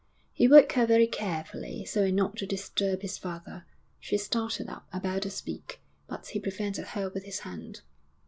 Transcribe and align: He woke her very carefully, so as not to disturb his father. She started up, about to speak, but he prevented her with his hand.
He 0.33 0.47
woke 0.47 0.71
her 0.73 0.87
very 0.87 1.05
carefully, 1.05 1.85
so 1.85 2.01
as 2.05 2.11
not 2.11 2.35
to 2.37 2.47
disturb 2.47 3.03
his 3.03 3.19
father. 3.19 3.65
She 3.99 4.17
started 4.17 4.67
up, 4.67 4.87
about 4.91 5.21
to 5.21 5.29
speak, 5.29 5.79
but 6.07 6.25
he 6.29 6.39
prevented 6.39 6.85
her 6.87 7.07
with 7.11 7.25
his 7.25 7.41
hand. 7.41 7.81